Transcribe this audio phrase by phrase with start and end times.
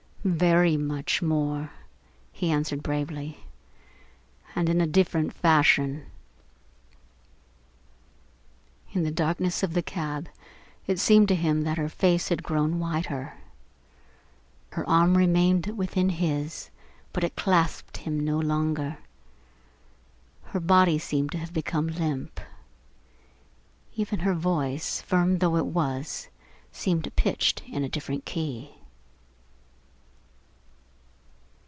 [0.23, 1.71] "Very much more,"
[2.31, 3.39] he answered bravely,
[4.55, 6.05] "and in a different fashion."
[8.93, 10.29] In the darkness of the cab
[10.85, 13.33] it seemed to him that her face had grown whiter.
[14.73, 16.69] Her arm remained within his
[17.13, 18.99] but it clasped him no longer.
[20.43, 22.39] Her body seemed to have become limp.
[23.95, 26.27] Even her voice, firm though it was,
[26.71, 28.75] seemed pitched in a different key.